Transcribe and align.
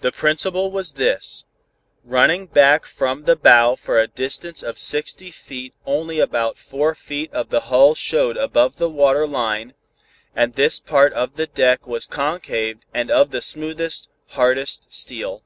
The 0.00 0.12
principle 0.12 0.70
was 0.70 0.92
this: 0.92 1.46
Running 2.04 2.44
back 2.44 2.84
from 2.84 3.22
the 3.24 3.34
bow 3.34 3.76
for 3.76 3.98
a 3.98 4.06
distance 4.06 4.62
of 4.62 4.78
60 4.78 5.30
feet 5.30 5.72
only 5.86 6.20
about 6.20 6.58
4 6.58 6.94
feet 6.94 7.32
of 7.32 7.48
the 7.48 7.60
hull 7.60 7.94
showed 7.94 8.36
above 8.36 8.76
the 8.76 8.90
water 8.90 9.26
line, 9.26 9.72
and 10.36 10.52
this 10.52 10.80
part 10.80 11.14
of 11.14 11.36
the 11.36 11.46
deck 11.46 11.86
was 11.86 12.06
concaved 12.06 12.82
and 12.92 13.10
of 13.10 13.30
the 13.30 13.40
smoothest, 13.40 14.10
hardest 14.26 14.92
steel. 14.92 15.42